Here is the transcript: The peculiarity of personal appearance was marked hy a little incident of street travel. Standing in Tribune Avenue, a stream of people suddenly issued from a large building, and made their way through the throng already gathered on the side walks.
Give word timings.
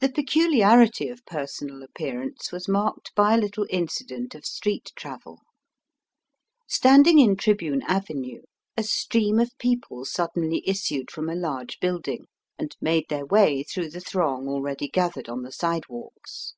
The 0.00 0.08
peculiarity 0.08 1.08
of 1.10 1.26
personal 1.26 1.82
appearance 1.82 2.50
was 2.50 2.66
marked 2.66 3.10
hy 3.14 3.34
a 3.34 3.36
little 3.36 3.66
incident 3.68 4.34
of 4.34 4.46
street 4.46 4.92
travel. 4.96 5.42
Standing 6.66 7.18
in 7.18 7.36
Tribune 7.36 7.82
Avenue, 7.82 8.40
a 8.78 8.82
stream 8.82 9.38
of 9.40 9.50
people 9.58 10.06
suddenly 10.06 10.62
issued 10.66 11.10
from 11.10 11.28
a 11.28 11.34
large 11.36 11.80
building, 11.80 12.28
and 12.58 12.74
made 12.80 13.06
their 13.10 13.26
way 13.26 13.62
through 13.62 13.90
the 13.90 14.00
throng 14.00 14.48
already 14.48 14.88
gathered 14.88 15.28
on 15.28 15.42
the 15.42 15.52
side 15.52 15.86
walks. 15.90 16.54